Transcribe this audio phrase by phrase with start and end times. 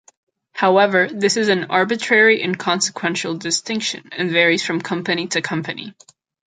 [0.53, 5.93] However, this is an arbitrary, inconsequential distinction, and varies from company to company.